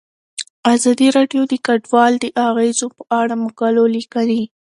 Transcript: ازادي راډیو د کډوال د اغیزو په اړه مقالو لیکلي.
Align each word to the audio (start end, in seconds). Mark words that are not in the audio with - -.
ازادي 0.73 1.07
راډیو 1.17 1.41
د 1.51 1.53
کډوال 1.65 2.13
د 2.19 2.25
اغیزو 2.47 2.87
په 2.97 3.03
اړه 3.19 3.33
مقالو 3.45 3.83
لیکلي. 3.95 4.41